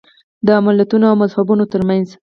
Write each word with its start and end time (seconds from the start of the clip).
د 0.47 0.49
ملتونو 0.65 1.05
او 1.11 1.15
مذهبونو 1.23 1.63
ترمنځ. 1.73 2.07